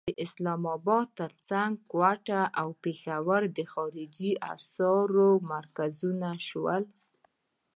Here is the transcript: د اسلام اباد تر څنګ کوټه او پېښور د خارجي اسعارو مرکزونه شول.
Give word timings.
د 0.09 0.11
اسلام 0.25 0.61
اباد 0.77 1.07
تر 1.19 1.31
څنګ 1.49 1.71
کوټه 1.91 2.41
او 2.61 2.67
پېښور 2.83 3.41
د 3.57 3.59
خارجي 3.71 4.31
اسعارو 4.53 5.29
مرکزونه 5.53 6.29
شول. 6.47 6.83